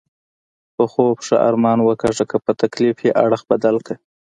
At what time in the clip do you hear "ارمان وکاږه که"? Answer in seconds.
1.47-2.37